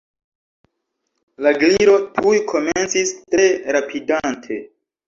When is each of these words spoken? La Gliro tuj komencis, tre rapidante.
La 1.47 1.53
Gliro 1.59 1.99
tuj 2.17 2.35
komencis, 2.55 3.13
tre 3.31 3.49
rapidante. 3.79 4.65